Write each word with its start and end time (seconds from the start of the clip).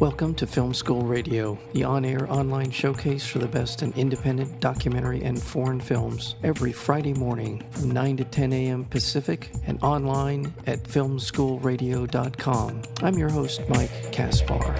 Welcome 0.00 0.34
to 0.34 0.46
Film 0.46 0.74
School 0.74 1.00
Radio, 1.00 1.58
the 1.72 1.84
on 1.84 2.04
air 2.04 2.30
online 2.30 2.70
showcase 2.70 3.26
for 3.26 3.38
the 3.38 3.48
best 3.48 3.82
in 3.82 3.94
independent 3.94 4.60
documentary 4.60 5.22
and 5.22 5.42
foreign 5.42 5.80
films, 5.80 6.34
every 6.42 6.70
Friday 6.70 7.14
morning 7.14 7.64
from 7.70 7.92
9 7.92 8.18
to 8.18 8.24
10 8.24 8.52
a.m. 8.52 8.84
Pacific 8.84 9.50
and 9.64 9.82
online 9.82 10.52
at 10.66 10.82
filmschoolradio.com. 10.82 12.82
I'm 13.02 13.14
your 13.14 13.30
host, 13.30 13.62
Mike 13.70 14.12
Kaspar. 14.12 14.76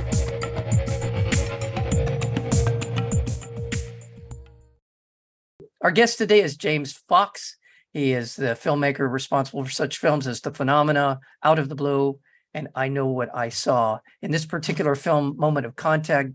Our 5.80 5.92
guest 5.92 6.18
today 6.18 6.42
is 6.42 6.58
James 6.58 6.92
Fox. 6.92 7.56
He 7.90 8.12
is 8.12 8.36
the 8.36 8.48
filmmaker 8.48 9.10
responsible 9.10 9.64
for 9.64 9.70
such 9.70 9.96
films 9.96 10.26
as 10.26 10.42
The 10.42 10.52
Phenomena, 10.52 11.20
Out 11.42 11.58
of 11.58 11.70
the 11.70 11.74
Blue, 11.74 12.18
and 12.56 12.68
I 12.74 12.88
Know 12.88 13.06
What 13.06 13.28
I 13.34 13.50
Saw. 13.50 14.00
In 14.22 14.30
this 14.30 14.46
particular 14.46 14.94
film, 14.94 15.36
Moment 15.36 15.66
of 15.66 15.76
Contact, 15.76 16.30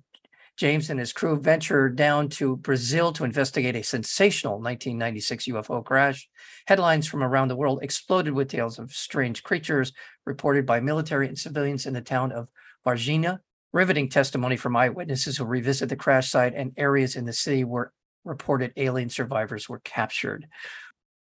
James 0.56 0.92
and 0.92 1.00
his 1.00 1.14
crew 1.14 1.36
venture 1.36 1.90
down 1.90 2.30
to 2.30 2.58
Brazil 2.58 3.12
to 3.14 3.24
investigate 3.24 3.76
a 3.76 3.84
sensational 3.84 4.60
1996 4.60 5.46
UFO 5.46 5.84
crash. 5.84 6.30
Headlines 6.68 7.08
from 7.08 7.24
around 7.24 7.48
the 7.48 7.56
world 7.56 7.80
exploded 7.82 8.34
with 8.34 8.50
tales 8.50 8.78
of 8.78 8.92
strange 8.92 9.42
creatures 9.42 9.94
reported 10.24 10.68
by 10.68 10.80
military 10.80 11.28
and 11.28 11.40
civilians 11.40 11.88
in 11.88 11.96
the 11.96 12.02
town 12.02 12.32
of 12.32 12.50
Varginha. 12.86 13.40
Riveting 13.74 14.08
testimony 14.08 14.58
from 14.58 14.76
eyewitnesses 14.76 15.38
who 15.38 15.46
revisit 15.46 15.90
the 15.90 15.96
crash 15.96 16.30
site 16.30 16.54
and 16.54 16.74
areas 16.78 17.16
in 17.16 17.26
the 17.26 17.34
city 17.34 17.64
where 17.64 17.94
reported 18.26 18.74
alien 18.78 19.10
survivors 19.10 19.68
were 19.68 19.80
captured. 19.80 20.46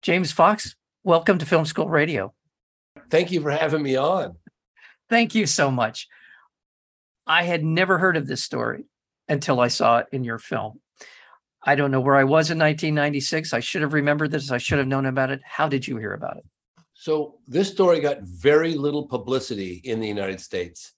James 0.02 0.32
Fox, 0.32 0.74
welcome 1.04 1.38
to 1.38 1.46
Film 1.46 1.66
School 1.66 1.88
Radio. 1.88 2.34
Thank 3.08 3.30
you 3.30 3.40
for 3.40 3.52
having 3.52 3.82
me 3.82 3.94
on. 3.94 4.34
Thank 5.10 5.34
you 5.34 5.46
so 5.46 5.70
much. 5.70 6.08
I 7.26 7.42
had 7.42 7.64
never 7.64 7.98
heard 7.98 8.16
of 8.16 8.28
this 8.28 8.44
story 8.44 8.84
until 9.28 9.60
I 9.60 9.68
saw 9.68 9.98
it 9.98 10.06
in 10.12 10.24
your 10.24 10.38
film. 10.38 10.80
I 11.62 11.74
don't 11.74 11.90
know 11.90 12.00
where 12.00 12.16
I 12.16 12.24
was 12.24 12.50
in 12.50 12.58
1996. 12.58 13.52
I 13.52 13.60
should 13.60 13.82
have 13.82 13.92
remembered 13.92 14.30
this. 14.30 14.50
I 14.50 14.58
should 14.58 14.78
have 14.78 14.86
known 14.86 15.06
about 15.06 15.30
it. 15.30 15.40
How 15.44 15.68
did 15.68 15.86
you 15.86 15.98
hear 15.98 16.14
about 16.14 16.38
it? 16.38 16.44
So, 16.94 17.38
this 17.48 17.70
story 17.70 18.00
got 18.00 18.22
very 18.22 18.74
little 18.74 19.06
publicity 19.06 19.80
in 19.84 20.00
the 20.00 20.08
United 20.08 20.40
States. 20.40 20.92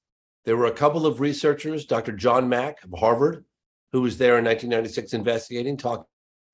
There 0.45 0.57
were 0.57 0.67
a 0.67 0.73
couple 0.73 1.07
of 1.07 1.21
researchers, 1.21 1.87
Dr. 1.87 2.13
John 2.13 2.49
Mack 2.49 2.83
of 2.85 2.93
Harvard, 2.99 3.45
who 3.93 4.03
was 4.03 4.19
there 4.19 4.39
in 4.39 4.45
1996 4.45 5.15
investigating, 5.15 5.77
talking 5.77 6.05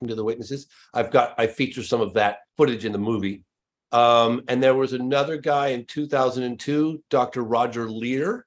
to 0.07 0.15
the 0.15 0.23
witnesses. 0.23 0.67
I've 0.93 1.11
got, 1.11 1.33
I 1.37 1.47
feature 1.47 1.83
some 1.83 1.99
of 1.99 2.13
that 2.13 2.39
footage 2.57 2.85
in 2.85 2.91
the 2.91 2.99
movie. 2.99 3.43
Um, 3.91 4.43
and 4.47 4.61
there 4.61 4.75
was 4.75 4.93
another 4.93 5.37
guy 5.37 5.69
in 5.69 5.85
2002, 5.85 7.03
Dr. 7.09 7.43
Roger 7.43 7.89
Leir, 7.89 8.45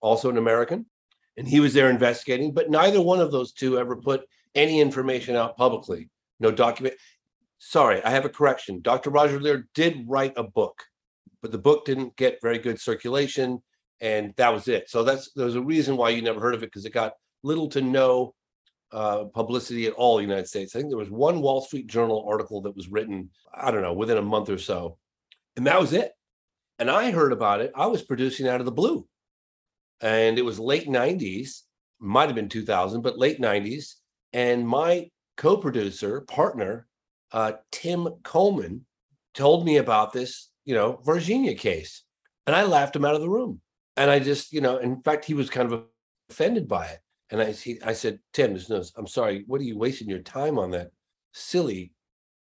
also 0.00 0.30
an 0.30 0.38
American, 0.38 0.86
and 1.36 1.48
he 1.48 1.60
was 1.60 1.74
there 1.74 1.90
investigating, 1.90 2.52
but 2.52 2.70
neither 2.70 3.00
one 3.00 3.20
of 3.20 3.32
those 3.32 3.52
two 3.52 3.78
ever 3.78 3.96
put 3.96 4.22
any 4.54 4.80
information 4.80 5.36
out 5.36 5.56
publicly. 5.56 6.08
No 6.38 6.50
document. 6.50 6.94
Sorry, 7.58 8.02
I 8.02 8.10
have 8.10 8.24
a 8.24 8.30
correction. 8.30 8.80
Dr. 8.80 9.10
Roger 9.10 9.40
Leir 9.40 9.68
did 9.74 10.04
write 10.06 10.34
a 10.36 10.42
book, 10.42 10.82
but 11.42 11.52
the 11.52 11.58
book 11.58 11.84
didn't 11.84 12.16
get 12.16 12.40
very 12.40 12.58
good 12.58 12.80
circulation, 12.80 13.62
and 14.00 14.32
that 14.36 14.52
was 14.52 14.68
it. 14.68 14.88
So 14.88 15.02
that's 15.04 15.32
there's 15.32 15.56
a 15.56 15.62
reason 15.62 15.96
why 15.96 16.10
you 16.10 16.22
never 16.22 16.40
heard 16.40 16.54
of 16.54 16.62
it 16.62 16.66
because 16.66 16.86
it 16.86 16.94
got 16.94 17.14
little 17.42 17.68
to 17.70 17.80
no 17.82 18.34
uh, 18.92 19.24
publicity 19.24 19.86
at 19.86 19.92
all 19.94 20.18
in 20.18 20.24
the 20.24 20.30
United 20.30 20.48
States. 20.48 20.74
I 20.74 20.80
think 20.80 20.90
there 20.90 20.98
was 20.98 21.10
one 21.10 21.40
Wall 21.40 21.60
Street 21.60 21.86
Journal 21.86 22.26
article 22.28 22.60
that 22.62 22.76
was 22.76 22.88
written, 22.88 23.30
I 23.54 23.70
don't 23.70 23.82
know, 23.82 23.92
within 23.92 24.18
a 24.18 24.22
month 24.22 24.48
or 24.48 24.58
so. 24.58 24.98
And 25.56 25.66
that 25.66 25.80
was 25.80 25.92
it. 25.92 26.12
And 26.78 26.90
I 26.90 27.10
heard 27.10 27.32
about 27.32 27.60
it. 27.60 27.72
I 27.74 27.86
was 27.86 28.02
producing 28.02 28.48
out 28.48 28.60
of 28.60 28.66
the 28.66 28.72
blue. 28.72 29.06
And 30.00 30.38
it 30.38 30.44
was 30.44 30.58
late 30.58 30.88
90s, 30.88 31.60
might 31.98 32.26
have 32.26 32.34
been 32.34 32.48
2000, 32.48 33.02
but 33.02 33.18
late 33.18 33.40
90s. 33.40 33.94
And 34.32 34.66
my 34.66 35.10
co 35.36 35.56
producer, 35.56 36.22
partner, 36.22 36.86
uh, 37.32 37.52
Tim 37.70 38.08
Coleman, 38.22 38.86
told 39.34 39.64
me 39.64 39.76
about 39.76 40.12
this, 40.12 40.50
you 40.64 40.74
know, 40.74 41.00
Varginha 41.04 41.56
case. 41.56 42.02
And 42.46 42.56
I 42.56 42.64
laughed 42.64 42.96
him 42.96 43.04
out 43.04 43.14
of 43.14 43.20
the 43.20 43.28
room. 43.28 43.60
And 43.96 44.10
I 44.10 44.18
just, 44.18 44.52
you 44.52 44.60
know, 44.60 44.78
in 44.78 45.02
fact, 45.02 45.24
he 45.24 45.34
was 45.34 45.50
kind 45.50 45.70
of 45.70 45.84
offended 46.30 46.66
by 46.66 46.86
it. 46.86 47.00
And 47.30 47.40
I 47.40 47.52
he, 47.52 47.80
I 47.82 47.92
said, 47.92 48.18
Tim, 48.32 48.50
there's 48.50 48.68
no, 48.68 48.82
I'm 48.96 49.06
sorry, 49.06 49.44
what 49.46 49.60
are 49.60 49.64
you 49.64 49.78
wasting 49.78 50.08
your 50.08 50.20
time 50.20 50.58
on 50.58 50.72
that 50.72 50.90
silly, 51.32 51.92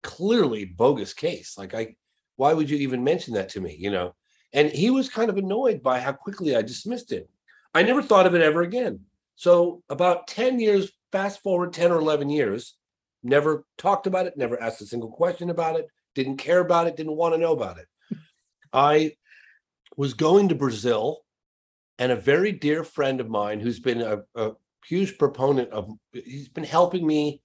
clearly 0.03 0.65
bogus 0.65 1.13
case? 1.13 1.59
Like 1.59 1.75
I, 1.75 1.97
why 2.37 2.55
would 2.55 2.71
you 2.71 2.79
even 2.79 3.05
mention 3.05 3.35
that 3.35 3.51
to 3.51 3.61
me? 3.61 3.77
You 3.79 3.91
know? 3.91 4.15
And 4.53 4.71
he 4.71 4.91
was 4.91 5.09
kind 5.09 5.31
of 5.31 5.37
annoyed 5.37 5.83
by 5.83 6.01
how 6.01 6.13
quickly 6.13 6.57
I 6.57 6.63
dismissed 6.63 7.13
it. 7.13 7.29
I 7.75 7.83
never 7.83 8.03
thought 8.03 8.27
of 8.27 8.35
it 8.35 8.43
ever 8.43 8.63
again. 8.63 9.01
So 9.35 9.83
about 9.89 10.27
10 10.27 10.61
years, 10.61 10.93
fast 11.11 11.43
forward 11.43 11.73
10 11.73 11.91
or 11.91 11.99
11 11.99 12.29
years, 12.31 12.77
never 13.23 13.65
talked 13.79 14.07
about 14.07 14.27
it, 14.27 14.37
never 14.37 14.61
asked 14.61 14.83
a 14.83 14.87
single 14.87 15.11
question 15.11 15.51
about 15.51 15.77
it, 15.77 15.87
didn't 16.15 16.37
care 16.37 16.61
about 16.61 16.87
it, 16.87 16.97
didn't 16.97 17.17
want 17.17 17.35
to 17.35 17.41
know 17.41 17.53
about 17.53 17.79
it. 17.79 17.87
I 18.73 19.13
was 19.97 20.15
going 20.15 20.49
to 20.49 20.55
Brazil 20.55 21.25
and 21.99 22.13
a 22.13 22.17
very 22.17 22.53
dear 22.53 22.85
friend 22.85 23.21
of 23.21 23.29
mine 23.29 23.61
who's 23.61 23.81
been 23.81 24.01
a, 24.01 24.19
a, 24.35 24.53
huge 24.87 25.19
proponent 25.19 25.71
of 25.71 25.91
he's 26.13 26.49
been 26.49 26.65
helping 26.65 27.07
me. 27.07 27.41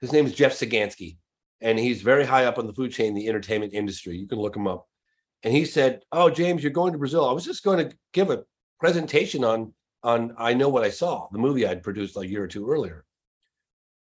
His 0.00 0.12
name 0.12 0.26
is 0.26 0.34
jeff 0.34 0.52
sagansky 0.52 1.16
and 1.60 1.78
he's 1.78 2.02
very 2.02 2.24
high 2.24 2.44
up 2.44 2.58
on 2.58 2.66
the 2.66 2.74
food 2.74 2.92
chain 2.92 3.08
in 3.08 3.14
the 3.14 3.28
entertainment 3.28 3.72
industry. 3.72 4.16
You 4.16 4.26
can 4.26 4.38
look 4.38 4.56
him 4.56 4.66
up. 4.66 4.86
And 5.42 5.52
he 5.52 5.64
said 5.64 6.02
oh 6.12 6.30
james 6.30 6.62
you're 6.62 6.72
going 6.72 6.92
to 6.92 6.98
brazil. 6.98 7.28
I 7.28 7.32
was 7.32 7.44
just 7.44 7.64
going 7.64 7.88
to 7.88 7.96
give 8.12 8.30
a 8.30 8.44
presentation 8.80 9.44
on 9.44 9.72
on 10.02 10.34
i 10.36 10.52
know 10.52 10.68
what 10.68 10.84
i 10.84 10.90
saw 10.90 11.28
the 11.32 11.38
movie 11.38 11.66
i'd 11.66 11.82
produced 11.82 12.16
a 12.18 12.26
year 12.26 12.42
or 12.42 12.48
two 12.48 12.68
earlier. 12.68 13.04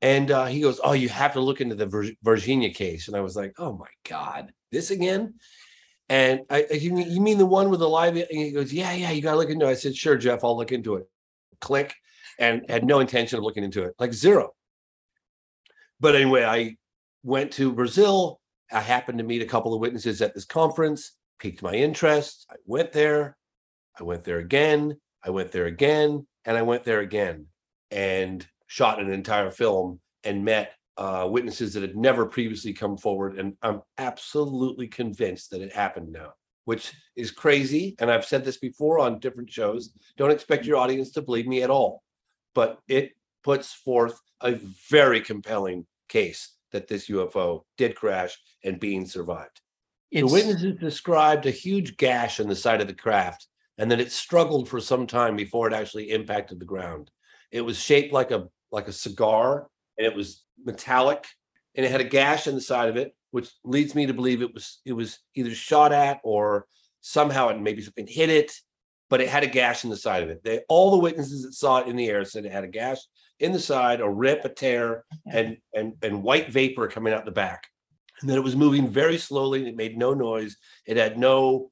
And 0.01 0.29
uh, 0.29 0.45
he 0.45 0.61
goes 0.61 0.79
oh 0.84 0.94
you 0.94 1.09
have 1.09 1.34
to 1.34 1.39
look 1.39 1.61
into 1.61 1.75
the 1.75 1.88
Vir- 1.88 2.16
Varginha 2.23 2.73
case. 2.73 3.07
And 3.07 3.17
i 3.17 3.22
was 3.22 3.35
like 3.35 3.53
oh 3.57 3.73
my 3.73 3.89
god 4.07 4.53
this 4.72 4.91
again? 4.91 5.35
And 6.09 6.41
I, 6.49 6.66
you, 6.72 6.97
you 6.97 7.22
mean 7.22 7.38
the 7.38 7.45
one 7.45 7.69
with 7.69 7.79
the 7.81 7.89
live? 7.89 8.16
And 8.16 8.25
he 8.29 8.51
goes, 8.51 8.72
yeah, 8.72 8.94
yeah, 8.94 9.11
you 9.11 9.22
got 9.22 9.31
to 9.31 9.38
look 9.38 9.49
into 9.49 9.67
it. 9.67 9.72
I 9.72 9.73
said, 9.73 9.95
sure, 9.95 10.16
Jeff, 10.17 10.44
I'll 10.44 10.57
look 10.57 10.72
into 10.72 10.95
it. 10.95 11.09
Click 11.59 11.94
and 12.40 12.64
had 12.70 12.86
no 12.86 13.00
intention 13.00 13.38
of 13.38 13.44
looking 13.44 13.64
into 13.64 13.84
it, 13.84 13.94
like 14.00 14.14
zero. 14.14 14.52
But 16.00 16.16
anyway, 16.16 16.44
I 16.44 16.75
went 17.24 17.52
to 17.53 17.72
Brazil. 17.72 18.40
I 18.72 18.81
happened 18.81 19.18
to 19.20 19.24
meet 19.24 19.42
a 19.42 19.46
couple 19.46 19.74
of 19.74 19.80
witnesses 19.80 20.22
at 20.22 20.34
this 20.34 20.46
conference, 20.46 21.14
piqued 21.40 21.62
my 21.62 21.74
interest. 21.74 22.46
I 22.52 22.56
went 22.66 22.92
there. 22.92 23.38
I 24.00 24.03
went 24.03 24.24
there 24.24 24.40
again. 24.40 24.97
I 25.24 25.30
went 25.31 25.52
there 25.52 25.66
again. 25.66 26.28
And 26.46 26.58
I 26.58 26.62
went 26.62 26.84
there 26.84 27.00
again 27.00 27.47
and 27.92 28.46
shot 28.68 29.02
an 29.02 29.12
entire 29.12 29.52
film 29.52 30.00
and 30.24 30.46
met 30.46 30.74
uh, 30.97 31.28
witnesses 31.30 31.74
that 31.74 31.81
had 31.81 31.96
never 31.96 32.26
previously 32.26 32.74
come 32.74 32.97
forward. 32.97 33.40
And 33.40 33.53
I'm 33.62 33.81
absolutely 33.97 34.88
convinced 34.88 35.52
that 35.52 35.62
it 35.62 35.74
happened 35.74 36.12
now, 36.12 36.34
which 36.66 36.94
is 37.16 37.31
crazy. 37.31 37.96
And 38.00 38.12
I've 38.12 38.26
said 38.26 38.44
this 38.44 38.58
before 38.58 39.00
on 39.00 39.20
different 39.20 39.50
shows. 39.50 39.92
Don't 40.18 40.31
expect 40.31 40.66
your 40.66 40.78
audience 40.78 41.12
to 41.12 41.22
believe 41.22 41.47
me 41.47 41.64
at 41.64 41.70
all 41.70 42.03
but 42.57 42.79
it 42.88 43.12
puts 43.44 43.72
forth 43.72 44.19
a 44.41 44.53
very 44.90 45.22
compelling 45.22 45.85
case 46.09 46.56
that 46.72 46.88
this 46.88 47.07
UFO 47.07 47.62
did 47.78 47.95
crash 47.95 48.35
and 48.63 48.79
being 48.79 49.06
survived. 49.06 49.62
It's, 50.09 50.28
The 50.28 50.34
witnesses 50.34 50.79
described 50.79 51.46
a 51.46 51.51
huge 51.51 51.97
gash 51.97 52.40
in 52.40 52.50
the 52.50 52.56
side 52.56 52.81
of 52.81 52.88
the 52.88 52.96
craft 52.96 53.46
and 53.78 53.91
that 53.91 54.00
it 54.00 54.12
struggled 54.12 54.67
for 54.67 54.79
some 54.79 55.06
time 55.06 55.35
before 55.35 55.67
it 55.67 55.73
actually 55.75 56.09
impacted 56.09 56.59
the 56.59 56.66
ground. 56.66 57.12
It 57.51 57.62
was 57.62 57.78
shaped 57.78 58.12
like 58.12 58.31
a 58.31 58.47
like 58.72 58.88
a 58.88 58.91
cigar 58.91 59.67
and 60.00 60.07
it 60.07 60.16
was 60.16 60.44
metallic 60.66 61.28
and 61.75 61.85
it 61.85 61.91
had 61.91 62.01
a 62.01 62.16
gash 62.19 62.47
in 62.47 62.56
the 62.56 62.62
side 62.62 62.90
of 62.90 62.97
it 62.97 63.16
which 63.29 63.51
leads 63.66 63.94
me 63.94 64.07
to 64.07 64.16
believe 64.16 64.41
it 64.41 64.51
was 64.51 64.81
it 64.84 64.94
was 64.94 65.20
either 65.35 65.53
shot 65.53 65.91
at 65.91 66.20
or 66.23 66.66
somehow 67.02 67.49
it 67.49 67.61
maybe 67.61 67.84
something 67.84 68.08
hit 68.08 68.32
it 68.32 68.52
but 69.09 69.22
it 69.22 69.30
had 69.30 69.44
a 69.44 69.48
gash 69.48 69.84
in 69.84 69.90
the 69.90 69.98
side 69.98 70.24
of 70.24 70.30
it. 70.30 70.44
They 70.44 70.62
all 70.70 70.92
the 70.92 70.98
witnesses 70.98 71.44
that 71.44 71.54
saw 71.54 71.80
it 71.80 71.88
in 71.88 71.96
the 71.96 72.09
air 72.09 72.26
said 72.26 72.46
it 72.46 72.52
had 72.52 72.64
a 72.64 72.70
gash 72.70 73.00
in 73.40 73.52
the 73.52 73.59
side, 73.59 74.02
a 74.02 74.09
rip, 74.09 74.44
a 74.46 74.50
tear, 74.50 75.06
and 75.32 75.58
and 75.74 75.94
and 76.02 76.24
white 76.24 76.52
vapor 76.52 76.88
coming 76.88 77.14
out 77.14 77.26
the 77.26 77.32
back. 77.32 77.68
And 78.22 78.30
then 78.30 78.38
it 78.38 78.44
was 78.44 78.56
moving 78.56 78.90
very 78.90 79.18
slowly. 79.18 79.68
It 79.68 79.76
made 79.76 79.98
no 79.98 80.14
noise. 80.14 80.58
It 80.86 80.98
had 80.98 81.20
no 81.20 81.72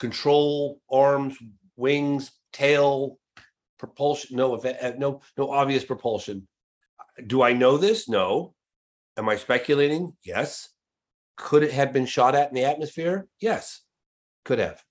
control 0.00 0.80
arms, 0.90 1.36
wings, 1.76 2.32
tail, 2.52 3.18
propulsion. 3.78 4.36
No, 4.36 4.56
uh, 4.56 4.92
no, 4.98 5.20
no 5.36 5.50
obvious 5.50 5.84
propulsion. 5.84 6.48
Do 7.26 7.42
I 7.42 7.52
know 7.52 7.78
this? 7.78 8.08
No. 8.08 8.54
Am 9.16 9.28
I 9.28 9.36
speculating? 9.36 10.16
Yes. 10.24 10.68
Could 11.36 11.62
it 11.62 11.72
have 11.72 11.92
been 11.92 12.06
shot 12.06 12.34
at 12.34 12.48
in 12.48 12.54
the 12.54 12.64
atmosphere? 12.64 13.28
Yes, 13.40 13.82
could 14.44 14.58
have. 14.58 14.82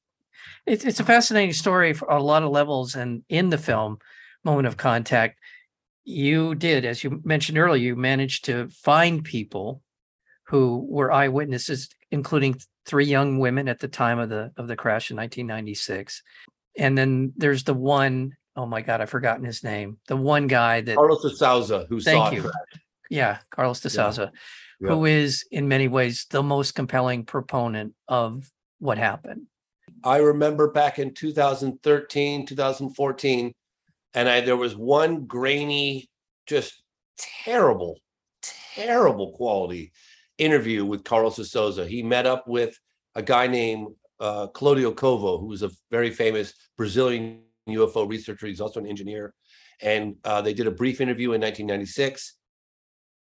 It's 0.66 0.86
it's 0.86 1.00
a 1.00 1.06
fascinating 1.06 1.54
story 1.54 1.94
for 1.94 2.08
a 2.10 2.22
lot 2.22 2.44
of 2.44 2.52
levels, 2.52 2.96
and 2.96 3.24
in 3.30 3.50
the 3.50 3.58
film, 3.58 4.00
Moment 4.44 4.68
of 4.68 4.78
Contact, 4.78 5.38
you 6.04 6.56
did, 6.56 6.86
as 6.86 7.04
you 7.04 7.22
mentioned 7.24 7.58
earlier, 7.58 7.82
you 7.82 7.96
managed 7.96 8.46
to 8.46 8.70
find 8.70 9.24
people 9.24 9.82
who 10.48 10.86
were 10.90 11.12
eyewitnesses, 11.12 11.90
including 12.12 12.60
three 12.86 13.06
young 13.06 13.40
women 13.40 13.68
at 13.68 13.80
the 13.80 13.88
time 13.88 14.20
of 14.20 14.30
the 14.30 14.52
of 14.58 14.68
the 14.68 14.76
crash 14.76 15.12
in 15.12 15.18
1996. 15.18 16.24
And 16.78 16.98
then 16.98 17.34
there's 17.36 17.64
the 17.64 17.74
one 17.74 18.34
oh 18.58 18.66
my 18.66 18.82
God, 18.82 19.02
I've 19.02 19.10
forgotten 19.10 19.46
his 19.46 19.64
name. 19.64 20.00
The 20.08 20.18
one 20.18 20.48
guy 20.48 20.82
that, 20.82 20.96
Carlos 20.96 21.22
de 21.22 21.30
Souza, 21.30 21.86
who 21.88 22.00
saw 22.02 22.30
thank 22.30 22.34
it. 22.34 22.44
you. 22.44 22.52
Yeah, 23.10 23.38
Carlos 23.52 23.80
de 23.80 23.88
Yeah. 23.88 24.10
Souza, 24.10 24.32
Yeah. 24.82 24.90
who 24.90 25.06
is 25.06 25.46
in 25.52 25.68
many 25.68 25.88
ways 25.88 26.26
the 26.30 26.44
most 26.44 26.74
compelling 26.74 27.24
proponent 27.24 27.94
of 28.08 28.52
what 28.80 28.98
happened. 28.98 29.46
I 30.04 30.18
remember 30.18 30.72
back 30.72 31.00
in 31.00 31.14
2013, 31.14 32.46
2014, 32.46 33.54
and 34.14 34.30
I 34.30 34.42
there 34.42 34.56
was 34.56 34.76
one 34.76 35.26
grainy, 35.26 36.10
just 36.46 36.82
terrible, 37.18 38.00
terrible 38.76 39.32
quality 39.34 39.92
interview 40.38 40.86
with 40.86 41.04
Carlos 41.04 41.36
Souza. 41.50 41.86
He 41.86 42.04
met 42.04 42.26
up 42.26 42.48
with 42.48 42.78
a 43.16 43.22
guy 43.22 43.48
named 43.48 43.88
uh, 44.20 44.48
Claudeir 44.48 44.92
Covo, 44.92 45.40
who 45.40 45.48
was 45.48 45.64
a 45.64 45.72
very 45.92 46.12
famous 46.12 46.54
Brazilian 46.78 47.42
UFO 47.68 48.08
researcher. 48.08 48.48
He's 48.48 48.62
also 48.62 48.80
an 48.80 48.88
engineer, 48.88 49.34
and 49.82 50.16
uh, 50.24 50.42
they 50.42 50.54
did 50.54 50.68
a 50.68 50.72
brief 50.72 51.02
interview 51.02 51.34
in 51.34 51.42
1996. 51.42 52.36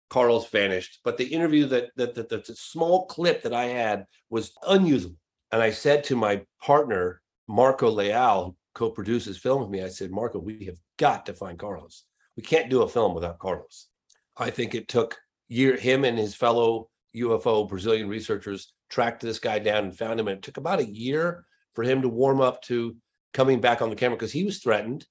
Carlos 0.10 0.48
vanished, 0.50 1.00
but 1.04 1.18
the 1.18 1.26
interview 1.26 1.66
that 1.66 1.90
that, 1.96 2.14
that 2.14 2.30
that 2.30 2.46
the 2.46 2.56
small 2.56 3.08
clip 3.08 3.42
that 3.44 3.54
I 3.54 3.66
had 3.66 4.06
was 4.30 4.52
unusable. 4.68 5.16
And 5.54 5.62
I 5.62 5.70
said 5.70 6.04
to 6.06 6.16
my 6.16 6.42
partner, 6.60 7.22
Marco 7.48 7.88
Leal, 7.88 8.46
who 8.46 8.56
co-produces 8.74 9.38
film 9.38 9.62
with 9.62 9.70
me, 9.70 9.84
I 9.84 9.88
said, 9.88 10.10
Marco, 10.10 10.40
we 10.40 10.66
have 10.66 10.80
got 10.98 11.28
to 11.28 11.34
find 11.36 11.60
Carlos. 11.60 12.06
We 12.36 12.42
can't 12.42 12.72
do 12.72 12.82
a 12.82 12.90
film 12.90 13.14
without 13.14 13.38
Carlos. 13.38 13.88
I 14.36 14.50
think 14.50 14.74
it 14.74 14.88
took 14.88 15.16
year 15.50 15.78
him 15.78 16.06
and 16.06 16.18
his 16.18 16.34
fellow 16.34 16.90
UFO 17.16 17.70
Brazilian 17.70 18.10
researchers 18.10 18.74
tracked 18.90 19.22
this 19.22 19.38
guy 19.38 19.60
down 19.60 19.84
and 19.84 19.96
found 19.96 20.20
him. 20.20 20.28
And 20.28 20.40
it 20.40 20.42
took 20.42 20.58
about 20.58 20.80
a 20.80 20.92
year 20.92 21.46
for 21.76 21.84
him 21.84 22.02
to 22.02 22.10
warm 22.10 22.42
up 22.42 22.64
to 22.64 22.96
coming 23.32 23.62
back 23.62 23.84
on 23.84 23.92
the 23.92 23.96
camera 23.96 24.18
because 24.18 24.32
he 24.32 24.46
was 24.46 24.58
threatened 24.58 25.06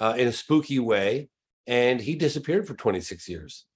uh, 0.00 0.14
in 0.18 0.26
a 0.26 0.32
spooky 0.32 0.80
way, 0.80 1.28
and 1.68 2.00
he 2.00 2.16
disappeared 2.16 2.66
for 2.66 2.74
26 2.74 3.28
years. 3.28 3.66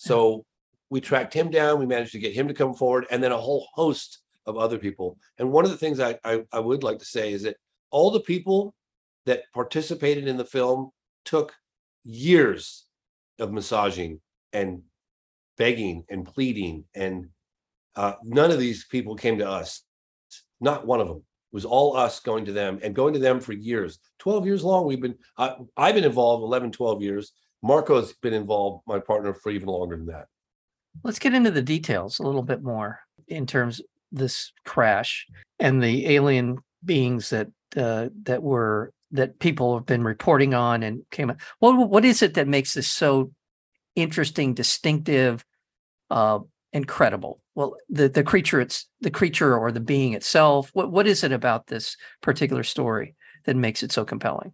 So 0.00 0.44
we 0.90 1.00
tracked 1.00 1.34
him 1.34 1.52
down. 1.52 1.78
We 1.78 1.86
managed 1.86 2.12
to 2.12 2.18
get 2.18 2.34
him 2.34 2.48
to 2.48 2.54
come 2.54 2.74
forward, 2.74 3.06
and 3.12 3.22
then 3.22 3.30
a 3.30 3.38
whole 3.38 3.68
host 3.74 4.22
of 4.46 4.56
other 4.56 4.78
people. 4.78 5.18
And 5.38 5.50
one 5.50 5.64
of 5.64 5.70
the 5.70 5.76
things 5.76 6.00
I, 6.00 6.18
I, 6.24 6.44
I 6.52 6.60
would 6.60 6.82
like 6.82 6.98
to 6.98 7.04
say 7.04 7.32
is 7.32 7.42
that 7.42 7.56
all 7.90 8.10
the 8.10 8.20
people 8.20 8.74
that 9.26 9.42
participated 9.52 10.28
in 10.28 10.36
the 10.36 10.44
film 10.44 10.90
took 11.24 11.54
years 12.04 12.86
of 13.38 13.52
massaging 13.52 14.20
and 14.52 14.82
begging 15.58 16.04
and 16.08 16.24
pleading, 16.24 16.84
and 16.94 17.28
uh, 17.96 18.14
none 18.22 18.50
of 18.50 18.58
these 18.58 18.84
people 18.84 19.16
came 19.16 19.38
to 19.38 19.48
us. 19.48 19.82
Not 20.60 20.86
one 20.86 21.00
of 21.00 21.08
them. 21.08 21.18
It 21.18 21.54
was 21.54 21.64
all 21.64 21.96
us 21.96 22.20
going 22.20 22.44
to 22.46 22.52
them 22.52 22.78
and 22.82 22.94
going 22.94 23.14
to 23.14 23.20
them 23.20 23.40
for 23.40 23.52
years 23.52 23.98
12 24.18 24.46
years 24.46 24.64
long 24.64 24.84
we've 24.84 25.00
been 25.00 25.14
i've 25.38 25.94
been 25.94 26.04
involved 26.04 26.42
11 26.42 26.72
12 26.72 27.00
years 27.00 27.32
marco's 27.62 28.12
been 28.14 28.34
involved 28.34 28.82
my 28.86 28.98
partner 28.98 29.32
for 29.32 29.50
even 29.50 29.68
longer 29.68 29.96
than 29.96 30.06
that 30.06 30.26
Let's 31.04 31.18
get 31.18 31.34
into 31.34 31.50
the 31.50 31.62
details 31.62 32.18
a 32.18 32.22
little 32.22 32.42
bit 32.42 32.62
more 32.62 33.00
in 33.28 33.46
terms 33.46 33.80
this 34.12 34.52
crash 34.64 35.26
and 35.58 35.82
the 35.82 36.08
alien 36.08 36.58
beings 36.84 37.30
that 37.30 37.48
uh, 37.76 38.08
that 38.22 38.42
were 38.42 38.92
that 39.12 39.38
people 39.38 39.76
have 39.76 39.86
been 39.86 40.04
reporting 40.04 40.54
on 40.54 40.82
and 40.82 41.02
came. 41.10 41.30
up. 41.30 41.40
What 41.58 41.88
what 41.88 42.04
is 42.04 42.22
it 42.22 42.34
that 42.34 42.48
makes 42.48 42.74
this 42.74 42.90
so 42.90 43.32
interesting, 43.94 44.54
distinctive, 44.54 45.44
uh, 46.10 46.40
incredible? 46.72 47.40
Well, 47.54 47.76
the 47.88 48.08
the 48.08 48.24
creature 48.24 48.60
it's 48.60 48.86
the 49.00 49.10
creature 49.10 49.56
or 49.56 49.72
the 49.72 49.80
being 49.80 50.12
itself. 50.12 50.70
What 50.72 50.90
what 50.90 51.06
is 51.06 51.24
it 51.24 51.32
about 51.32 51.66
this 51.66 51.96
particular 52.22 52.62
story 52.62 53.14
that 53.44 53.56
makes 53.56 53.82
it 53.82 53.92
so 53.92 54.04
compelling? 54.04 54.52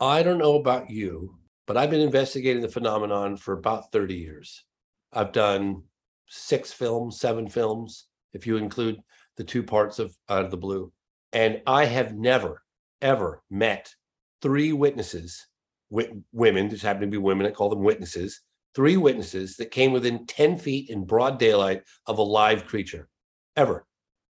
I 0.00 0.22
don't 0.22 0.38
know 0.38 0.56
about 0.56 0.90
you, 0.90 1.36
but 1.66 1.76
I've 1.76 1.90
been 1.90 2.00
investigating 2.00 2.62
the 2.62 2.68
phenomenon 2.68 3.36
for 3.36 3.54
about 3.54 3.92
30 3.92 4.14
years. 4.14 4.64
I've 5.12 5.32
done 5.32 5.84
six 6.26 6.72
films, 6.72 7.20
seven 7.20 7.48
films, 7.48 8.06
if 8.32 8.46
you 8.46 8.56
include 8.56 9.00
the 9.36 9.44
two 9.44 9.62
parts 9.62 9.98
of 9.98 10.16
Out 10.28 10.44
of 10.44 10.50
the 10.50 10.56
Blue. 10.56 10.92
And 11.32 11.62
I 11.66 11.84
have 11.86 12.14
never, 12.14 12.62
ever 13.00 13.42
met 13.50 13.94
three 14.42 14.72
witnesses, 14.72 15.46
wi- 15.90 16.12
women, 16.32 16.68
just 16.68 16.82
happen 16.82 17.02
to 17.02 17.06
be 17.06 17.16
women, 17.16 17.46
I 17.46 17.50
call 17.50 17.70
them 17.70 17.82
witnesses, 17.82 18.40
three 18.74 18.96
witnesses 18.96 19.56
that 19.56 19.70
came 19.70 19.92
within 19.92 20.26
10 20.26 20.58
feet 20.58 20.90
in 20.90 21.04
broad 21.04 21.38
daylight 21.38 21.82
of 22.06 22.18
a 22.18 22.22
live 22.22 22.66
creature, 22.66 23.08
ever. 23.56 23.86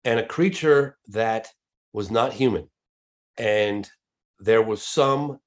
And 0.03 0.19
a 0.19 0.25
creature 0.25 0.97
that 1.07 1.47
was 1.93 2.11
not 2.11 2.33
human. 2.33 2.69
And 3.37 3.89
there 4.39 4.61
was 4.61 4.83
some 4.83 5.39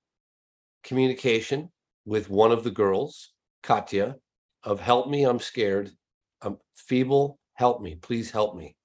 communication 0.82 1.70
with 2.04 2.30
one 2.30 2.52
of 2.52 2.64
the 2.64 2.70
girls, 2.70 3.32
Katya, 3.62 4.16
of 4.62 4.80
help 4.80 5.08
me, 5.08 5.24
I'm 5.24 5.40
scared. 5.40 5.90
I'm 6.42 6.58
feeble, 6.74 7.38
help 7.56 7.82
me, 7.82 7.96
please 7.96 8.30
help 8.30 8.56
me. 8.56 8.76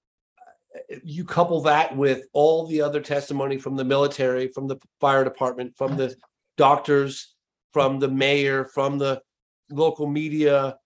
Uh, 0.76 0.96
You 1.04 1.24
couple 1.24 1.62
that 1.62 1.96
with 1.96 2.26
all 2.34 2.66
the 2.66 2.82
other 2.82 3.02
testimony 3.02 3.58
from 3.58 3.76
the 3.76 3.84
military, 3.86 4.48
from 4.48 4.68
the 4.68 4.78
fire 5.00 5.24
department, 5.24 5.78
from 5.78 5.96
the 5.96 6.16
doctors, 6.58 7.36
from 7.72 8.00
the 8.00 8.08
mayor, 8.10 8.66
from 8.66 8.98
the 8.98 9.22
local 9.70 10.08
media, 10.08 10.78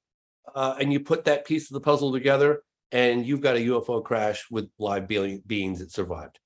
uh, 0.53 0.75
and 0.79 0.91
you 0.93 0.99
put 0.99 1.25
that 1.25 1.45
piece 1.45 1.69
of 1.69 1.73
the 1.75 1.81
puzzle 1.81 2.11
together, 2.11 2.61
and 2.91 3.25
you've 3.25 3.41
got 3.41 3.55
a 3.55 3.59
UFO 3.59 4.03
crash 4.03 4.45
with 4.51 4.69
live 4.77 5.07
be- 5.07 5.41
beings 5.47 5.79
that 5.79 5.91
survived 5.91 6.39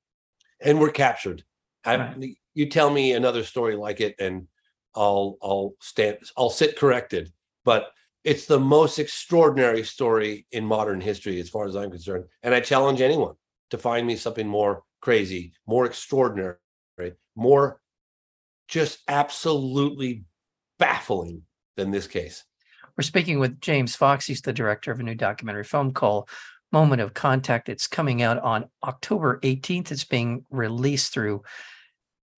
and 0.62 0.80
were 0.80 0.92
captured. 0.92 1.44
I, 1.84 1.96
Right. 1.98 2.38
you 2.54 2.70
tell 2.70 2.90
me 2.90 3.14
another 3.14 3.44
story 3.44 3.76
like 3.76 4.02
it, 4.02 4.16
and 4.20 4.48
I'll 4.96 5.38
I'll 5.42 5.74
stand 5.82 6.18
I'll 6.38 6.50
sit 6.50 6.78
corrected. 6.78 7.32
But 7.64 7.92
it's 8.24 8.46
the 8.46 8.60
most 8.60 9.00
extraordinary 9.00 9.84
story 9.84 10.46
in 10.52 10.66
modern 10.66 11.02
history, 11.02 11.40
as 11.40 11.50
far 11.50 11.66
as 11.66 11.76
I'm 11.76 11.92
concerned. 11.92 12.26
And 12.44 12.54
I 12.54 12.60
challenge 12.60 13.02
anyone 13.02 13.36
to 13.70 13.78
find 13.78 14.06
me 14.06 14.16
something 14.16 14.48
more 14.48 14.84
crazy, 15.02 15.54
more 15.68 15.86
extraordinary, 15.86 16.56
more 17.36 17.80
just 18.68 19.00
absolutely 19.08 20.24
baffling 20.78 21.44
than 21.76 21.92
this 21.92 22.08
case. 22.08 22.44
We're 22.98 23.04
speaking 23.04 23.40
with 23.40 23.62
James 23.62 23.96
Fox. 23.96 24.28
He's 24.28 24.42
the 24.42 24.54
director 24.54 24.92
of 24.92 25.00
a 25.00 25.04
new 25.04 25.16
documentary 25.16 25.64
film 25.64 25.92
called 25.92 26.30
Moment 26.72 27.02
of 27.02 27.14
Contact. 27.14 27.70
It's 27.70 27.88
coming 27.88 28.22
out 28.22 28.40
on 28.40 28.66
October 28.84 29.40
18th. 29.42 29.92
It's 29.92 30.04
being 30.04 30.46
released 30.50 31.14
through 31.14 31.38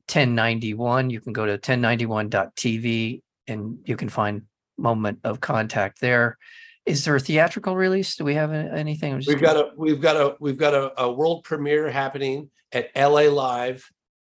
1091. 0.07 1.09
You 1.09 1.19
can 1.19 1.33
go 1.33 1.45
to 1.45 1.57
1091.tv 1.57 3.21
and 3.47 3.79
you 3.85 3.97
can 3.97 4.09
find 4.09 4.43
Moment 4.81 5.19
of 5.23 5.39
Contact 5.39 6.00
there. 6.01 6.38
Is 6.85 7.05
there 7.05 7.15
a 7.15 7.19
theatrical 7.19 7.75
release? 7.75 8.15
Do 8.15 8.23
we 8.23 8.33
have 8.35 8.51
anything? 8.51 9.21
We've 9.27 9.39
got 9.39 9.55
a 9.55 9.69
we've 9.77 10.01
got 10.01 10.15
a 10.15 10.35
we've 10.39 10.57
got 10.57 10.73
a, 10.73 11.03
a 11.03 11.11
world 11.11 11.43
premiere 11.43 11.89
happening 11.91 12.50
at 12.71 12.89
LA 12.95 13.29
Live 13.29 13.88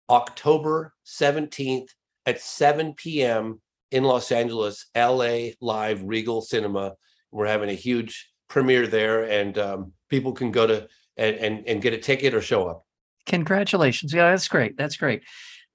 October 0.10 0.94
17th 1.06 1.90
at 2.26 2.42
7 2.42 2.94
p.m. 2.94 3.62
in 3.92 4.04
Los 4.04 4.32
Angeles, 4.32 4.86
LA 4.96 5.50
Live 5.60 6.02
Regal 6.04 6.42
Cinema. 6.42 6.94
We're 7.32 7.48
having 7.48 7.70
a 7.70 7.74
huge 7.74 8.30
premiere 8.48 8.88
there, 8.88 9.24
and 9.24 9.58
um, 9.58 9.94
people 10.10 10.32
can 10.32 10.52
go 10.52 10.66
to 10.66 10.88
and, 11.18 11.36
and 11.36 11.68
and 11.68 11.82
get 11.82 11.94
a 11.94 11.98
ticket 11.98 12.34
or 12.34 12.42
show 12.42 12.68
up. 12.68 12.86
Congratulations. 13.26 14.14
Yeah, 14.14 14.30
that's 14.30 14.48
great. 14.48 14.78
That's 14.78 14.96
great. 14.96 15.24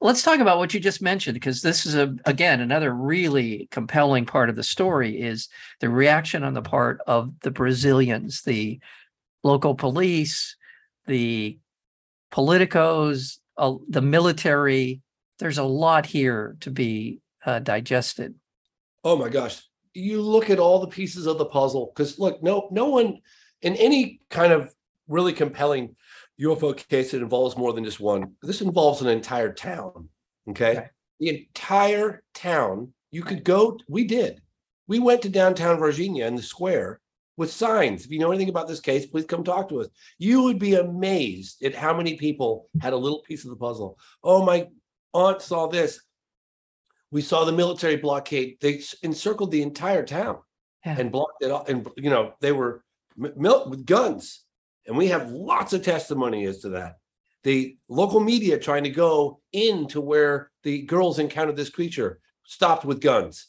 Let's 0.02 0.24
talk 0.24 0.40
about 0.40 0.58
what 0.58 0.74
you 0.74 0.80
just 0.80 1.00
mentioned 1.00 1.34
because 1.34 1.62
this 1.62 1.86
is 1.86 1.94
a 1.94 2.12
again 2.24 2.60
another 2.60 2.92
really 2.92 3.68
compelling 3.70 4.26
part 4.26 4.50
of 4.50 4.56
the 4.56 4.64
story 4.64 5.20
is 5.20 5.48
the 5.78 5.88
reaction 5.88 6.42
on 6.42 6.54
the 6.54 6.60
part 6.60 7.00
of 7.06 7.32
the 7.42 7.52
Brazilians, 7.52 8.42
the 8.42 8.80
local 9.44 9.76
police, 9.76 10.56
the 11.06 11.56
politicos, 12.32 13.38
uh, 13.56 13.74
the 13.88 14.02
military. 14.02 15.02
There's 15.38 15.58
a 15.58 15.62
lot 15.62 16.04
here 16.04 16.56
to 16.60 16.70
be 16.72 17.20
uh, 17.46 17.60
digested. 17.60 18.34
Oh 19.04 19.16
my 19.16 19.28
gosh. 19.28 19.62
You 19.94 20.20
look 20.20 20.50
at 20.50 20.58
all 20.58 20.80
the 20.80 20.88
pieces 20.88 21.26
of 21.26 21.38
the 21.38 21.46
puzzle 21.46 21.92
because 21.94 22.18
look, 22.18 22.42
no, 22.42 22.66
no 22.72 22.86
one 22.86 23.18
in 23.60 23.76
any 23.76 24.20
kind 24.30 24.52
of 24.52 24.74
really 25.06 25.32
compelling 25.32 25.94
UFO 26.42 26.76
case 26.88 27.12
that 27.12 27.22
involves 27.22 27.56
more 27.56 27.72
than 27.72 27.84
just 27.84 28.00
one. 28.00 28.32
This 28.42 28.60
involves 28.60 29.00
an 29.02 29.08
entire 29.08 29.52
town. 29.52 30.08
Okay. 30.50 30.72
Okay. 30.78 30.86
The 31.20 31.28
entire 31.28 32.22
town, 32.34 32.92
you 33.10 33.22
could 33.22 33.44
go, 33.44 33.78
we 33.88 34.04
did. 34.04 34.42
We 34.88 34.98
went 34.98 35.22
to 35.22 35.28
downtown 35.28 35.78
Varginha 35.78 36.26
in 36.26 36.34
the 36.34 36.42
square 36.42 37.00
with 37.36 37.52
signs. 37.52 38.04
If 38.04 38.10
you 38.10 38.18
know 38.18 38.30
anything 38.32 38.48
about 38.48 38.66
this 38.66 38.80
case, 38.80 39.06
please 39.06 39.24
come 39.24 39.44
talk 39.44 39.68
to 39.68 39.80
us. 39.80 39.88
You 40.18 40.42
would 40.42 40.58
be 40.58 40.74
amazed 40.74 41.62
at 41.62 41.74
how 41.74 41.96
many 41.96 42.16
people 42.16 42.68
had 42.80 42.92
a 42.92 42.96
little 42.96 43.20
piece 43.22 43.44
of 43.44 43.50
the 43.50 43.56
puzzle. 43.56 43.98
Oh, 44.24 44.44
my 44.44 44.68
aunt 45.14 45.40
saw 45.42 45.68
this 45.68 46.00
we 47.12 47.20
saw 47.20 47.44
the 47.44 47.52
military 47.52 47.96
blockade. 47.96 48.56
They 48.60 48.80
encircled 49.02 49.50
the 49.50 49.62
entire 49.62 50.02
town 50.04 50.38
Yeah. 50.84 50.96
and 50.98 51.12
blocked 51.12 51.42
it 51.44 51.50
off. 51.50 51.68
And 51.68 51.86
you 51.96 52.08
know 52.10 52.32
they 52.40 52.52
were 52.52 52.82
mil- 53.16 53.68
with 53.68 53.84
guns, 53.86 54.41
and 54.86 54.96
we 54.96 55.08
have 55.08 55.30
lots 55.30 55.72
of 55.72 55.82
testimony 55.82 56.44
as 56.44 56.58
to 56.60 56.70
that. 56.70 56.96
the 57.44 57.76
local 57.88 58.20
media 58.20 58.58
trying 58.58 58.84
to 58.84 58.90
go 58.90 59.40
into 59.52 60.00
where 60.00 60.50
the 60.62 60.82
girls 60.82 61.18
encountered 61.18 61.56
this 61.56 61.70
creature 61.70 62.20
stopped 62.44 62.84
with 62.84 63.00
guns. 63.00 63.48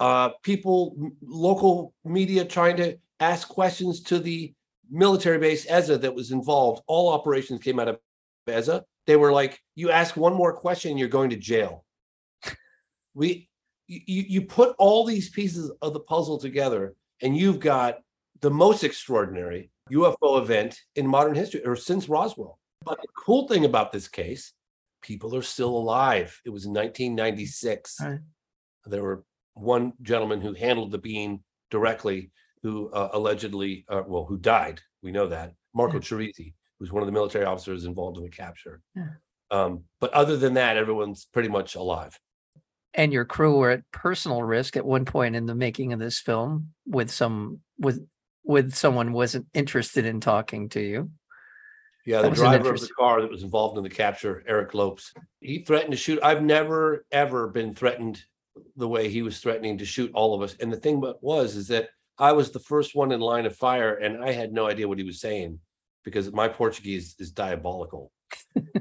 Uh, 0.00 0.30
people, 0.42 0.96
local 1.22 1.92
media 2.04 2.44
trying 2.44 2.76
to 2.76 2.96
ask 3.20 3.48
questions 3.48 4.00
to 4.02 4.18
the 4.18 4.54
military 4.90 5.38
base 5.38 5.66
EZA 5.68 5.98
that 5.98 6.14
was 6.14 6.30
involved. 6.30 6.82
All 6.86 7.12
operations 7.12 7.60
came 7.60 7.78
out 7.80 7.88
of 7.88 7.98
EZA. 8.46 8.84
They 9.06 9.16
were 9.16 9.32
like, 9.32 9.58
you 9.74 9.90
ask 9.90 10.16
one 10.16 10.34
more 10.34 10.52
question, 10.54 10.96
you're 10.96 11.08
going 11.08 11.30
to 11.30 11.36
jail. 11.36 11.84
We, 13.14 13.48
you, 13.86 14.00
you 14.06 14.24
you 14.28 14.42
put 14.42 14.76
all 14.78 15.04
these 15.04 15.28
pieces 15.30 15.70
of 15.82 15.92
the 15.92 16.00
puzzle 16.00 16.38
together, 16.38 16.94
and 17.20 17.36
you've 17.36 17.58
got 17.58 17.98
the 18.40 18.50
most 18.50 18.84
extraordinary 18.84 19.70
UFO 19.92 20.40
event 20.40 20.78
in 20.96 21.06
modern 21.06 21.34
history 21.34 21.64
or 21.64 21.76
since 21.76 22.08
Roswell. 22.08 22.58
But 22.84 23.00
the 23.02 23.08
cool 23.16 23.48
thing 23.48 23.64
about 23.64 23.92
this 23.92 24.08
case, 24.08 24.52
people 25.02 25.34
are 25.36 25.42
still 25.42 25.76
alive. 25.76 26.40
It 26.44 26.50
was 26.50 26.64
in 26.64 26.72
1996. 26.72 27.96
Right. 28.00 28.18
There 28.86 29.02
were 29.02 29.24
one 29.54 29.92
gentleman 30.02 30.40
who 30.40 30.54
handled 30.54 30.92
the 30.92 30.98
being 30.98 31.42
directly, 31.70 32.30
who 32.62 32.90
uh, 32.90 33.10
allegedly, 33.12 33.84
uh, 33.88 34.02
well, 34.06 34.24
who 34.24 34.38
died. 34.38 34.80
We 35.02 35.12
know 35.12 35.28
that 35.28 35.52
Marco 35.74 35.94
Yeah. 35.94 36.00
Chereze, 36.00 36.54
who's 36.78 36.92
one 36.92 37.02
of 37.02 37.06
the 37.06 37.12
military 37.12 37.44
officers 37.44 37.84
involved 37.84 38.16
in 38.16 38.24
the 38.24 38.30
capture. 38.30 38.80
Yeah. 38.94 39.08
Um, 39.50 39.84
but 40.00 40.12
other 40.12 40.36
than 40.36 40.54
that, 40.54 40.76
everyone's 40.76 41.26
pretty 41.32 41.48
much 41.48 41.74
alive. 41.74 42.18
And 42.94 43.12
your 43.12 43.24
crew 43.24 43.56
were 43.56 43.70
at 43.70 43.90
personal 43.92 44.42
risk 44.42 44.76
at 44.76 44.84
one 44.84 45.04
point 45.04 45.36
in 45.36 45.46
the 45.46 45.54
making 45.54 45.92
of 45.92 46.00
this 46.00 46.18
film 46.18 46.72
with 46.86 47.10
some 47.10 47.60
with 47.78 48.04
with 48.48 48.74
someone 48.74 49.12
wasn't 49.12 49.46
interested 49.54 50.06
in 50.06 50.20
talking 50.20 50.70
to 50.70 50.80
you. 50.80 51.10
Yeah, 52.06 52.22
That 52.22 52.30
the 52.30 52.36
driver 52.36 52.72
of 52.72 52.80
the 52.80 52.88
car 52.98 53.20
that 53.20 53.30
was 53.30 53.42
involved 53.42 53.76
in 53.76 53.84
the 53.84 53.90
capture, 53.90 54.42
Eric 54.48 54.72
Lopes, 54.72 55.12
he 55.40 55.62
threatened 55.62 55.92
to 55.92 55.98
shoot. 55.98 56.18
I've 56.22 56.42
never 56.42 57.04
ever 57.12 57.48
been 57.48 57.74
threatened 57.74 58.24
the 58.76 58.88
way 58.88 59.10
he 59.10 59.20
was 59.20 59.38
threatening 59.38 59.76
to 59.78 59.84
shoot 59.84 60.10
all 60.14 60.34
of 60.34 60.40
us. 60.40 60.56
And 60.58 60.72
the 60.72 60.78
thing 60.78 61.04
was 61.20 61.54
is 61.54 61.68
that 61.68 61.90
I 62.18 62.32
was 62.32 62.50
the 62.50 62.58
first 62.60 62.96
one 62.96 63.12
in 63.12 63.20
line 63.20 63.44
of 63.44 63.54
fire, 63.54 63.94
and 63.94 64.24
I 64.24 64.32
had 64.32 64.52
no 64.52 64.66
idea 64.66 64.88
what 64.88 64.98
he 64.98 65.04
was 65.04 65.20
saying 65.20 65.60
because 66.02 66.32
my 66.32 66.48
Portuguese 66.48 67.14
is 67.18 67.30
diabolical. 67.30 68.10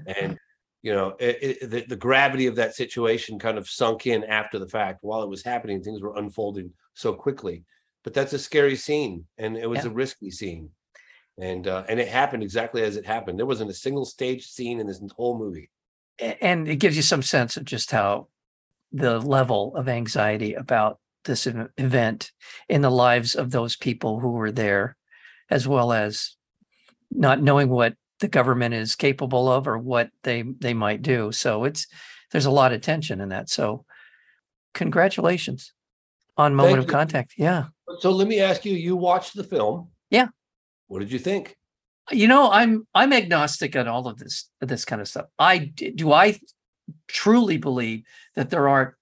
and 0.08 0.40
you 0.82 0.94
know, 0.94 1.16
it, 1.20 1.38
it, 1.42 1.70
the, 1.70 1.86
the 1.86 1.96
gravity 1.98 2.48
of 2.48 2.56
that 2.56 2.76
situation 2.76 3.38
kind 3.38 3.58
of 3.58 3.68
sunk 3.68 4.08
in 4.08 4.24
after 4.24 4.58
the 4.58 4.70
fact. 4.70 5.00
While 5.02 5.22
it 5.22 5.30
was 5.30 5.44
happening, 5.44 5.84
things 5.84 6.02
were 6.02 6.16
unfolding 6.16 6.72
so 6.94 7.14
quickly. 7.14 7.66
But 8.08 8.14
that's 8.14 8.32
a 8.32 8.40
scary 8.40 8.78
scene, 8.78 9.26
and 9.38 9.58
it 9.58 9.70
was 9.70 9.84
Yeah. 9.84 9.92
a 9.92 9.94
risky 9.94 10.32
scene 10.32 10.70
and 11.38 11.68
uh, 11.68 11.84
and 11.90 12.00
it 12.00 12.08
happened 12.08 12.42
exactly 12.42 12.82
as 12.82 12.96
it 12.96 13.06
happened. 13.06 13.38
There 13.38 13.46
wasn't 13.46 13.70
a 13.70 13.74
single 13.74 14.06
stage 14.06 14.48
scene 14.48 14.80
in 14.80 14.88
this 14.88 15.02
whole 15.18 15.38
movie. 15.38 15.70
And 16.40 16.70
it 16.70 16.78
gives 16.78 16.96
you 16.96 17.02
some 17.02 17.22
sense 17.22 17.58
of 17.58 17.66
just 17.66 17.92
how 17.92 18.30
the 18.94 19.20
level 19.20 19.76
of 19.76 19.90
anxiety 19.90 20.54
about 20.54 21.02
this 21.26 21.46
event 21.78 22.32
in 22.70 22.82
the 22.82 22.90
lives 22.90 23.36
of 23.36 23.52
those 23.52 23.76
people 23.76 24.22
who 24.22 24.32
were 24.32 24.54
there, 24.54 24.96
as 25.50 25.68
well 25.68 25.92
as 25.92 26.38
not 27.12 27.42
knowing 27.42 27.68
what 27.68 27.96
the 28.22 28.30
government 28.30 28.74
is 28.74 28.96
capable 28.96 29.52
of 29.52 29.68
or 29.68 29.78
what 29.78 30.12
they 30.24 30.44
they 30.44 30.74
might 30.74 31.02
do. 31.02 31.34
So 31.34 31.66
it's 31.66 31.88
there's 32.32 32.46
a 32.46 32.52
lot 32.52 32.72
of 32.72 32.80
tension 32.80 33.20
in 33.20 33.28
that. 33.28 33.50
So 33.50 33.84
congratulations 34.74 35.74
on 36.38 36.56
moment 36.56 36.76
Thank 36.76 36.80
of 36.80 36.86
you. 36.86 36.92
contact. 36.92 37.34
Yeah. 37.38 37.66
So 38.00 38.12
let 38.12 38.28
me 38.28 38.40
ask 38.40 38.66
you: 38.66 38.74
You 38.74 38.96
watched 38.96 39.36
the 39.36 39.44
film? 39.44 39.90
Yeah. 40.10 40.28
What 40.88 41.00
did 41.00 41.12
you 41.12 41.20
think? 41.20 41.58
you 42.12 42.28
know 42.28 42.50
i'm 42.52 42.88
i'm 42.94 43.14
agnostic 43.14 43.76
on 43.76 43.88
all 43.88 44.08
of 44.08 44.18
this 44.18 44.50
this 44.62 44.86
kind 44.86 45.02
of 45.02 45.08
stuff 45.08 45.26
I 45.38 45.58
do 45.58 46.12
i 46.12 46.40
truly 47.08 47.58
believe 47.58 48.04
that 48.36 48.50
there 48.50 48.70
are 48.70 48.98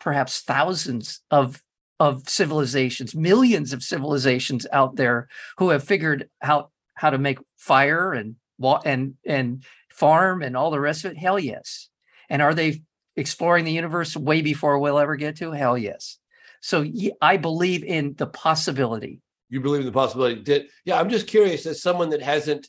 perhaps 0.00 0.40
thousands 0.40 1.20
of 1.30 1.62
of 1.98 2.28
civilizations 2.28 3.14
millions 3.14 3.72
of 3.72 3.82
civilizations 3.82 4.66
out 4.72 4.96
there 4.96 5.28
who 5.58 5.70
have 5.70 5.84
figured 5.84 6.28
out 6.42 6.70
how 6.94 7.10
to 7.10 7.18
make 7.18 7.38
fire 7.56 8.12
and 8.12 8.36
and 8.84 9.14
and 9.24 9.64
farm 9.90 10.42
and 10.42 10.56
all 10.56 10.70
the 10.70 10.80
rest 10.80 11.04
of 11.04 11.12
it 11.12 11.18
hell 11.18 11.38
yes 11.38 11.88
and 12.28 12.42
are 12.42 12.54
they 12.54 12.82
exploring 13.16 13.64
the 13.64 13.72
universe 13.72 14.16
way 14.16 14.42
before 14.42 14.78
we'll 14.78 14.98
ever 14.98 15.16
get 15.16 15.36
to 15.36 15.52
hell 15.52 15.76
yes 15.78 16.18
so 16.62 16.84
i 17.20 17.36
believe 17.36 17.82
in 17.84 18.14
the 18.16 18.26
possibility 18.26 19.20
You 19.50 19.60
believe 19.60 19.80
in 19.84 19.86
the 19.92 19.92
possibility? 20.02 20.40
Did 20.40 20.62
yeah? 20.86 20.96
I'm 20.98 21.10
just 21.10 21.26
curious. 21.26 21.66
As 21.66 21.82
someone 21.82 22.08
that 22.14 22.22
hasn't, 22.22 22.64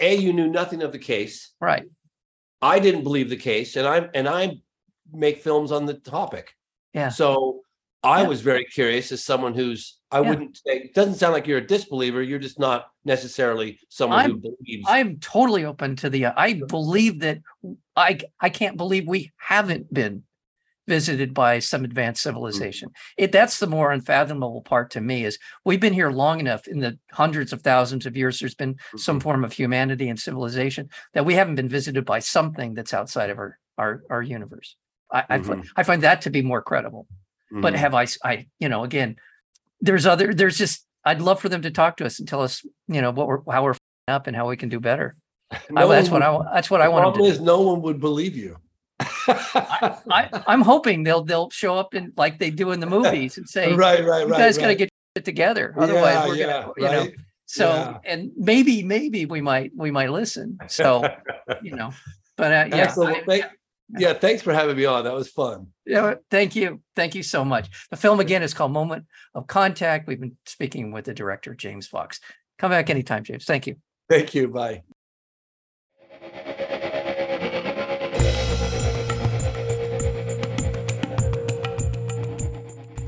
a 0.00 0.12
you 0.24 0.32
knew 0.34 0.50
nothing 0.60 0.82
of 0.82 0.92
the 0.92 0.98
case. 1.12 1.36
right 1.70 1.86
I 2.60 2.76
didn't 2.84 3.04
believe 3.08 3.28
the 3.30 3.42
case, 3.52 3.70
and 3.78 3.86
I'm 3.92 4.04
and 4.18 4.26
I 4.28 4.42
make 5.24 5.36
films 5.48 5.70
on 5.72 5.86
the 5.86 5.94
topic. 5.94 6.46
Yeah. 6.92 7.08
So 7.20 7.62
I 8.02 8.22
Yeah. 8.22 8.28
was 8.32 8.40
very 8.50 8.66
curious 8.76 9.06
as 9.12 9.20
someone 9.30 9.54
who's 9.60 9.82
I 10.10 10.20
Yeah. 10.20 10.28
wouldn't 10.28 10.56
say 10.64 10.72
it 10.86 10.94
doesn't 10.98 11.18
sound 11.20 11.32
like 11.36 11.46
you're 11.48 11.64
a 11.64 11.72
disbeliever. 11.74 12.20
You're 12.22 12.44
just 12.48 12.58
not 12.68 12.80
necessarily 13.04 13.78
someone 13.88 14.24
who 14.30 14.36
believes. 14.48 14.84
I'm 14.86 15.10
totally 15.36 15.64
open 15.64 15.96
to 16.02 16.08
the. 16.10 16.26
I 16.46 16.60
believe 16.76 17.14
that 17.24 17.38
I 17.96 18.10
I 18.46 18.50
can't 18.60 18.76
believe 18.82 19.04
we 19.06 19.22
haven't 19.52 19.86
been 20.00 20.24
visited 20.88 21.34
by 21.34 21.58
some 21.58 21.84
advanced 21.84 22.22
hmm. 22.22 22.30
civilization. 22.30 22.90
It 23.16 23.30
that's 23.30 23.58
the 23.60 23.66
more 23.66 23.92
unfathomable 23.92 24.62
part 24.62 24.90
to 24.92 25.00
me 25.00 25.24
is 25.24 25.38
we've 25.64 25.80
been 25.80 25.92
here 25.92 26.10
long 26.10 26.40
enough 26.40 26.66
in 26.66 26.80
the 26.80 26.98
hundreds 27.12 27.52
of 27.52 27.62
thousands 27.62 28.06
of 28.06 28.16
years. 28.16 28.40
There's 28.40 28.54
been 28.54 28.76
some 28.96 29.18
mm-hmm. 29.18 29.22
form 29.22 29.44
of 29.44 29.52
humanity 29.52 30.08
and 30.08 30.18
civilization 30.18 30.88
that 31.12 31.26
we 31.26 31.34
haven't 31.34 31.56
been 31.56 31.68
visited 31.68 32.04
by 32.04 32.18
something 32.18 32.74
that's 32.74 32.94
outside 32.94 33.30
of 33.30 33.38
our 33.38 33.58
our 33.76 34.02
our 34.10 34.22
universe. 34.22 34.76
I 35.12 35.24
I, 35.28 35.38
fi- 35.38 35.54
mm-hmm. 35.54 35.60
I 35.76 35.82
find 35.84 36.02
that 36.02 36.22
to 36.22 36.30
be 36.30 36.42
more 36.42 36.62
credible. 36.62 37.06
But 37.50 37.74
Mhm. 37.74 37.76
have 37.76 37.94
I 37.94 38.46
you 38.58 38.68
know 38.68 38.84
again, 38.84 39.16
there's 39.80 40.06
other 40.06 40.34
there's 40.34 40.58
just 40.58 40.84
I'd 41.04 41.20
love 41.20 41.40
for 41.40 41.48
them 41.48 41.62
to 41.62 41.70
talk 41.70 41.98
to 41.98 42.06
us 42.06 42.18
and 42.18 42.28
tell 42.28 42.42
us 42.42 42.64
you 42.88 43.00
know 43.00 43.10
what 43.10 43.26
we're 43.26 43.40
how 43.50 43.64
we're 43.64 43.76
up 44.08 44.26
and 44.26 44.36
how 44.36 44.48
we 44.48 44.56
can 44.56 44.68
do 44.68 44.80
better. 44.80 45.16
I, 45.50 45.58
No 45.70 45.88
that's 45.88 46.10
one 46.10 46.20
what 46.20 46.28
I 46.28 46.30
would- 46.30 46.46
that's 46.52 46.70
what 46.70 46.80
I 46.80 46.88
want 46.88 47.04
problem 47.04 47.30
is 47.30 47.40
no 47.40 47.60
one 47.62 47.80
would 47.82 48.00
believe 48.00 48.36
you. 48.36 48.56
I, 49.00 50.28
I'm 50.46 50.62
hoping 50.62 51.02
they'll 51.02 51.22
they'll 51.24 51.50
show 51.50 51.76
up 51.76 51.94
in 51.94 52.12
like 52.16 52.38
they 52.38 52.50
do 52.50 52.72
in 52.72 52.80
the 52.80 52.86
movies 52.86 53.38
and 53.38 53.48
say, 53.48 53.72
right, 53.72 54.00
right, 54.04 54.06
right. 54.06 54.20
"You 54.26 54.32
right. 54.32 54.38
guys 54.38 54.58
got 54.58 54.68
to 54.68 54.74
get 54.74 54.88
it 55.14 55.24
together, 55.24 55.74
otherwise 55.78 56.14
Yeah, 56.14 56.26
we're 56.28 56.34
yeah, 56.36 56.46
gonna," 56.62 56.72
you 56.76 56.82
know. 56.84 57.08
So 57.46 57.68
Yeah. 57.68 57.98
and 58.04 58.30
maybe 58.36 58.82
maybe 58.82 59.24
we 59.26 59.40
might 59.40 59.72
we 59.76 59.90
might 59.90 60.10
listen. 60.10 60.58
So 60.68 61.02
you 61.62 61.74
know, 61.76 61.92
but 62.36 62.52
uh, 62.52 62.76
yeah. 62.76 62.94
I- 62.96 63.22
thank- 63.26 63.44
yeah, 63.96 64.12
thanks 64.12 64.42
for 64.42 64.52
having 64.52 64.76
me 64.76 64.84
on. 64.84 65.04
That 65.04 65.14
was 65.14 65.30
fun. 65.30 65.68
yeah, 65.86 66.14
thank 66.30 66.54
you, 66.54 66.82
thank 66.94 67.14
you 67.14 67.22
so 67.22 67.42
much. 67.42 67.70
The 67.90 67.96
film 67.96 68.20
again 68.20 68.42
is 68.42 68.52
called 68.52 68.70
Moment 68.72 69.06
of 69.34 69.46
Contact. 69.46 70.06
We've 70.06 70.20
been 70.20 70.36
speaking 70.44 70.92
with 70.92 71.06
the 71.06 71.14
director 71.14 71.54
James 71.54 71.86
Fox. 71.86 72.20
Come 72.58 72.70
back 72.70 72.90
anytime, 72.90 73.24
James. 73.24 73.46
Thank 73.46 73.66
you. 73.66 73.76
Thank 74.10 74.34
you. 74.34 74.48
Bye. 74.48 74.82